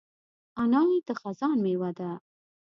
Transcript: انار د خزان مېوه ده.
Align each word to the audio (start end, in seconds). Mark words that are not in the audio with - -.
انار 0.61 0.91
د 1.07 1.09
خزان 1.21 1.57
مېوه 1.63 1.91
ده. 1.97 2.11